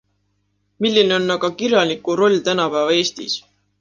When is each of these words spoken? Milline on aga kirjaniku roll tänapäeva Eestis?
Milline 0.85 1.13
on 1.17 1.33
aga 1.35 1.51
kirjaniku 1.61 2.17
roll 2.21 2.41
tänapäeva 2.49 2.97
Eestis? 3.01 3.37